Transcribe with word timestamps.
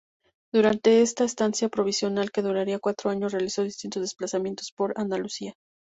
Durante 0.51 1.03
esta 1.03 1.25
estancia 1.25 1.69
provisional, 1.69 2.31
que 2.31 2.41
duraría 2.41 2.79
cuatro 2.79 3.11
años, 3.11 3.33
realizó 3.33 3.61
distintos 3.61 4.01
desplazamientos 4.01 4.71
por 4.75 4.95
Andalucía. 4.99 5.53